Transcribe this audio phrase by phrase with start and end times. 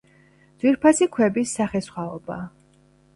[0.63, 2.39] ძვირფასი ქვების სახესხვაობა.